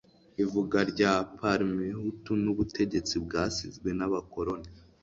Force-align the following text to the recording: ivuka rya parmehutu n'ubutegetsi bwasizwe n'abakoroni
ivuka 0.43 0.77
rya 0.91 1.13
parmehutu 1.37 2.31
n'ubutegetsi 2.43 3.15
bwasizwe 3.25 3.89
n'abakoroni 3.97 4.69